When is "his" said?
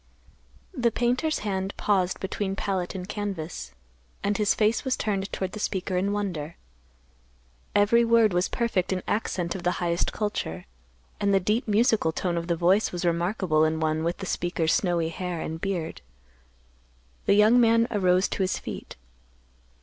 4.35-4.55, 18.41-18.57